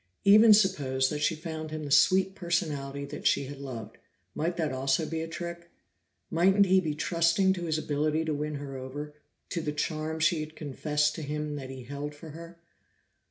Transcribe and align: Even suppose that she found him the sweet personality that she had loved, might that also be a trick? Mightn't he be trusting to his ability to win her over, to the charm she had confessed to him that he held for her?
Even 0.23 0.51
suppose 0.51 1.09
that 1.09 1.21
she 1.21 1.35
found 1.35 1.69
him 1.69 1.83
the 1.83 1.91
sweet 1.91 2.33
personality 2.33 3.05
that 3.05 3.27
she 3.27 3.45
had 3.45 3.59
loved, 3.61 3.99
might 4.33 4.57
that 4.57 4.71
also 4.71 5.05
be 5.05 5.21
a 5.21 5.27
trick? 5.27 5.69
Mightn't 6.31 6.65
he 6.65 6.79
be 6.81 6.95
trusting 6.95 7.53
to 7.53 7.65
his 7.65 7.77
ability 7.77 8.25
to 8.25 8.33
win 8.33 8.55
her 8.55 8.75
over, 8.75 9.13
to 9.49 9.61
the 9.61 9.71
charm 9.71 10.19
she 10.19 10.39
had 10.39 10.55
confessed 10.55 11.13
to 11.13 11.21
him 11.21 11.55
that 11.57 11.69
he 11.69 11.83
held 11.83 12.15
for 12.15 12.31
her? 12.31 12.57